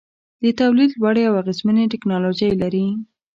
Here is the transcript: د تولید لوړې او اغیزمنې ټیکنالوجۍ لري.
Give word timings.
د 0.43 0.45
تولید 0.59 0.91
لوړې 0.99 1.23
او 1.29 1.33
اغیزمنې 1.41 1.83
ټیکنالوجۍ 1.93 2.51
لري. 2.61 2.85